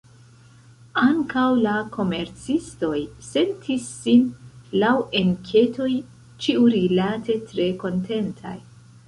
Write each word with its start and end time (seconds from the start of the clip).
Ankaŭ 1.01 1.43
la 1.65 1.73
komercistoj 1.97 2.95
sentis 3.27 3.91
sin, 3.99 4.25
laŭ 4.85 4.95
enketoj, 5.21 5.91
ĉiurilate 6.47 7.39
tre 7.53 7.71
kontentaj. 7.87 8.59